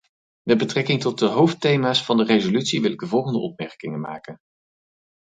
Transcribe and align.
Met 0.41 0.57
betrekking 0.57 1.01
tot 1.01 1.19
de 1.19 1.25
hoofdthema's 1.25 2.05
van 2.05 2.17
de 2.17 2.23
resolutie 2.23 2.81
wil 2.81 2.91
ik 2.91 2.99
de 2.99 3.07
volgende 3.07 3.39
opmerkingen 3.39 3.99
maken. 3.99 4.39